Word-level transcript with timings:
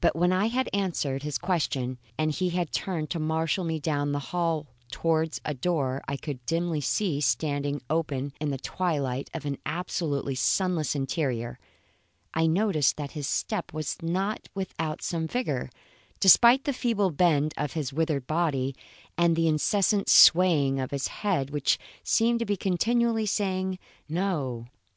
But 0.00 0.16
when 0.16 0.32
I 0.32 0.46
had 0.46 0.68
answered 0.72 1.22
his 1.22 1.38
question 1.38 1.98
and 2.18 2.32
he 2.32 2.50
had 2.50 2.72
turned 2.72 3.10
to 3.10 3.20
marshal 3.20 3.62
me 3.62 3.78
down 3.78 4.10
the 4.10 4.18
hall 4.32 4.66
towards 4.90 5.40
a 5.44 5.54
door 5.54 6.02
I 6.08 6.16
could 6.16 6.44
dimly 6.46 6.80
see 6.80 7.20
standing 7.20 7.80
open 7.88 8.32
in 8.40 8.50
the 8.50 8.58
twilight 8.58 9.30
of 9.32 9.44
an 9.46 9.58
absolutely 9.64 10.34
sunless 10.34 10.96
interior, 10.96 11.60
I 12.34 12.48
noticed 12.48 12.96
that 12.96 13.12
his 13.12 13.28
step 13.28 13.72
was 13.72 13.98
not 14.02 14.48
without 14.52 15.00
some 15.00 15.28
vigour, 15.28 15.70
despite 16.18 16.64
the 16.64 16.72
feeble 16.72 17.12
bend 17.12 17.54
of 17.56 17.74
his 17.74 17.92
withered 17.92 18.26
body 18.26 18.74
and 19.16 19.36
the 19.36 19.46
incessant 19.46 20.08
swaying 20.08 20.80
of 20.80 20.90
his 20.90 21.06
head, 21.06 21.50
which 21.50 21.78
seemed 22.02 22.40
to 22.40 22.44
be 22.44 22.56
continually 22.56 23.26
saying 23.26 23.78
No! 24.08 24.66